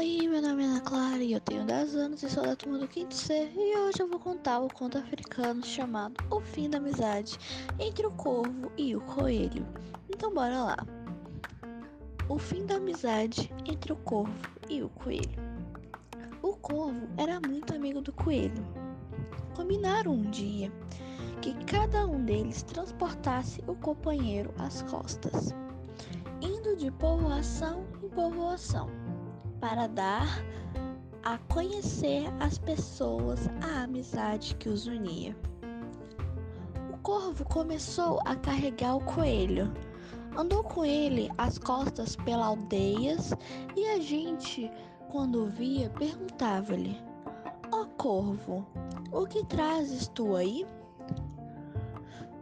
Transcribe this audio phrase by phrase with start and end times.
[0.00, 2.78] Oi, meu nome é Ana Clara e eu tenho 10 anos e sou da turma
[2.78, 6.78] do quinto C e hoje eu vou contar o conto africano chamado O Fim da
[6.78, 7.38] Amizade
[7.78, 9.66] entre o Corvo e o Coelho.
[10.08, 10.76] Então bora lá.
[12.30, 14.32] O fim da amizade entre o Corvo
[14.70, 15.38] e o Coelho.
[16.40, 18.64] O Corvo era muito amigo do Coelho.
[19.54, 20.72] Combinaram um dia
[21.42, 25.54] que cada um deles transportasse o companheiro às costas,
[26.40, 28.88] indo de povoação em povoação
[29.60, 30.42] para dar
[31.22, 35.36] a conhecer as pessoas a amizade que os unia.
[36.92, 39.72] O corvo começou a carregar o coelho.
[40.36, 43.34] Andou com ele às costas pelas aldeias
[43.76, 44.70] e a gente,
[45.10, 46.96] quando o via, perguntava-lhe:
[47.70, 48.66] Ó oh, corvo,
[49.12, 50.64] o que trazes tu aí?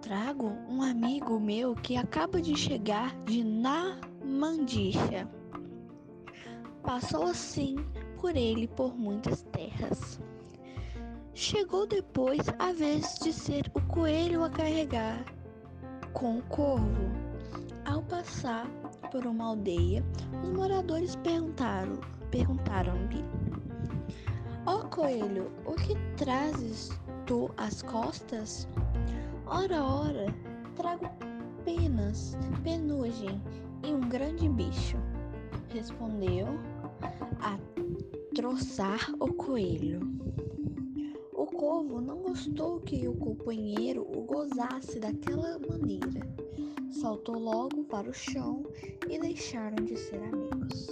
[0.02, 5.28] Trago um amigo meu que acaba de chegar de Namandicha
[6.88, 7.76] Passou assim
[8.18, 10.18] por ele por muitas terras.
[11.34, 15.22] Chegou depois a vez de ser o coelho a carregar
[16.14, 17.12] com o corvo.
[17.84, 18.66] Ao passar
[19.12, 20.02] por uma aldeia,
[20.42, 22.00] os moradores perguntaram,
[22.30, 23.22] perguntaram-lhe:
[24.64, 26.88] Ó oh, coelho, o que trazes
[27.26, 28.66] tu às costas?
[29.44, 30.34] Ora, ora,
[30.74, 31.06] trago
[31.66, 33.42] penas, penugem
[33.84, 34.96] e um grande bicho,
[35.78, 36.46] respondeu
[37.40, 37.56] a
[38.34, 40.00] troçar o coelho.
[41.32, 46.26] O corvo não gostou que o companheiro o gozasse daquela maneira.
[46.90, 48.66] Saltou logo para o chão
[49.08, 50.88] e deixaram de ser amigos.